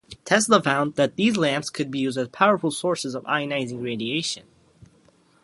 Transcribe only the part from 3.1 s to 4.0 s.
of ionizing